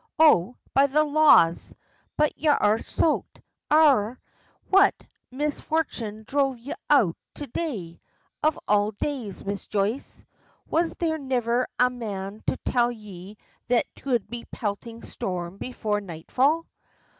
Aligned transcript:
Oh! 0.17 0.55
by 0.73 0.87
the 0.87 1.03
laws! 1.03 1.75
but 2.17 2.35
y'are 2.35 2.79
soaked! 2.79 3.39
Arrah, 3.69 4.17
what 4.67 4.95
misfortune 5.29 6.25
dhrove 6.25 6.57
y'out 6.57 7.15
to 7.35 7.45
day, 7.45 8.01
of 8.41 8.57
all 8.67 8.93
days, 8.93 9.45
Miss 9.45 9.67
Joyce? 9.67 10.25
Was 10.65 10.95
there 10.95 11.19
niver 11.19 11.67
a 11.77 11.91
man 11.91 12.41
to 12.47 12.57
tell 12.65 12.91
ye 12.91 13.37
that 13.67 13.85
'twould 13.95 14.27
be 14.27 14.41
a 14.41 14.45
peltin' 14.47 15.03
storm 15.03 15.57
before 15.57 16.01
nightfall?" 16.01 16.65